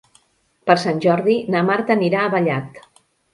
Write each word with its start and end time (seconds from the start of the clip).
Per 0.69 0.75
Sant 0.83 1.01
Jordi 1.05 1.35
na 1.57 1.61
Marta 1.67 1.95
anirà 1.97 2.25
a 2.25 2.33
Vallat. 2.37 2.83